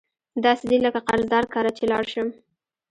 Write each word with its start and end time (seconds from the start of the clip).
داسي 0.43 0.65
دي 0.69 0.77
لکه 0.85 0.99
قرضدار 1.07 1.43
کره 1.53 1.71
چی 1.77 1.83
لاړ 1.91 2.03
شم 2.11 2.27